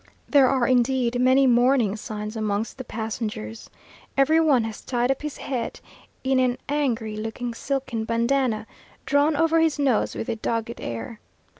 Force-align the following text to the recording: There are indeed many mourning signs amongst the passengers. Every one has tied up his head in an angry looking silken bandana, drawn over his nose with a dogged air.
There 0.27 0.49
are 0.49 0.65
indeed 0.65 1.21
many 1.21 1.45
mourning 1.45 1.95
signs 1.95 2.35
amongst 2.35 2.79
the 2.79 2.83
passengers. 2.83 3.69
Every 4.17 4.39
one 4.39 4.63
has 4.63 4.81
tied 4.81 5.11
up 5.11 5.21
his 5.21 5.37
head 5.37 5.79
in 6.23 6.39
an 6.39 6.57
angry 6.67 7.15
looking 7.15 7.53
silken 7.53 8.05
bandana, 8.05 8.65
drawn 9.05 9.35
over 9.35 9.59
his 9.59 9.77
nose 9.77 10.15
with 10.15 10.27
a 10.27 10.37
dogged 10.37 10.81
air. 10.81 11.19